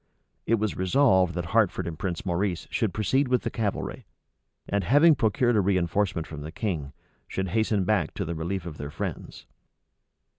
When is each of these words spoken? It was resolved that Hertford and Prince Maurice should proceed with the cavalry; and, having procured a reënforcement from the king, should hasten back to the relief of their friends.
It 0.47 0.55
was 0.55 0.75
resolved 0.75 1.35
that 1.35 1.51
Hertford 1.53 1.85
and 1.85 1.99
Prince 1.99 2.25
Maurice 2.25 2.67
should 2.71 2.91
proceed 2.91 3.27
with 3.27 3.43
the 3.43 3.51
cavalry; 3.51 4.07
and, 4.67 4.83
having 4.83 5.13
procured 5.13 5.55
a 5.55 5.59
reënforcement 5.59 6.25
from 6.25 6.41
the 6.41 6.51
king, 6.51 6.91
should 7.27 7.49
hasten 7.49 7.83
back 7.83 8.15
to 8.15 8.25
the 8.25 8.33
relief 8.33 8.65
of 8.65 8.77
their 8.79 8.89
friends. 8.89 9.45